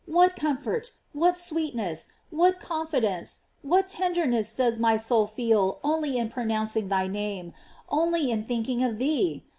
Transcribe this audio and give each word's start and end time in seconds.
what 0.07 0.35
comfort, 0.35 0.89
what 1.13 1.37
sweetness, 1.37 2.07
what 2.31 2.59
con 2.59 2.87
fidence, 2.87 3.41
what 3.61 3.87
tenderness 3.87 4.51
does 4.55 4.79
my 4.79 4.97
soul 4.97 5.27
fee) 5.27 5.53
only 5.53 6.17
in 6.17 6.27
pronouncing 6.27 6.89
thy 6.89 7.05
name, 7.05 7.53
only 7.87 8.31
in 8.31 8.43
thinking 8.43 8.83
of 8.83 8.97
thee? 8.97 9.43